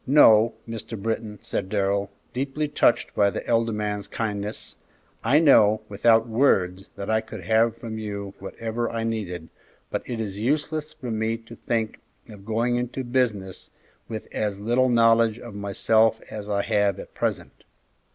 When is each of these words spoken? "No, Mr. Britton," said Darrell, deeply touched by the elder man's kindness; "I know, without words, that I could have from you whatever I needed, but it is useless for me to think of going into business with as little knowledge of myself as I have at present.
"No, 0.07 0.55
Mr. 0.67 0.99
Britton," 0.99 1.37
said 1.43 1.69
Darrell, 1.69 2.09
deeply 2.33 2.67
touched 2.67 3.13
by 3.13 3.29
the 3.29 3.45
elder 3.45 3.71
man's 3.71 4.07
kindness; 4.07 4.75
"I 5.23 5.37
know, 5.37 5.81
without 5.89 6.27
words, 6.27 6.85
that 6.95 7.07
I 7.07 7.21
could 7.21 7.43
have 7.43 7.77
from 7.77 7.99
you 7.99 8.33
whatever 8.39 8.89
I 8.89 9.03
needed, 9.03 9.47
but 9.91 10.01
it 10.07 10.19
is 10.19 10.39
useless 10.39 10.91
for 10.91 11.11
me 11.11 11.37
to 11.37 11.55
think 11.55 11.99
of 12.29 12.45
going 12.47 12.77
into 12.77 13.03
business 13.03 13.69
with 14.09 14.27
as 14.31 14.59
little 14.59 14.89
knowledge 14.89 15.37
of 15.37 15.53
myself 15.53 16.19
as 16.31 16.49
I 16.49 16.63
have 16.63 16.97
at 16.97 17.13
present. 17.13 17.63